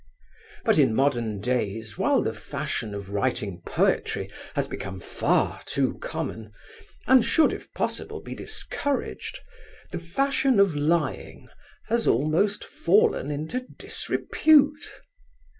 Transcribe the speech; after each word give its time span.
But 0.65 0.79
in 0.79 0.95
modern 0.95 1.39
days 1.41 1.95
while 1.95 2.23
the 2.23 2.33
fashion 2.33 2.95
of 2.95 3.11
writing 3.11 3.61
poetry 3.67 4.31
has 4.55 4.67
become 4.67 4.99
far 4.99 5.61
too 5.67 5.99
common, 5.99 6.51
and 7.05 7.23
should, 7.23 7.53
if 7.53 7.71
possible, 7.75 8.19
be 8.19 8.33
discouraged, 8.33 9.37
the 9.91 9.99
fashion 9.99 10.59
of 10.59 10.73
lying 10.75 11.49
has 11.85 12.07
almost 12.07 12.63
fallen 12.65 13.29
into 13.29 13.67
disrepute. 13.77 14.89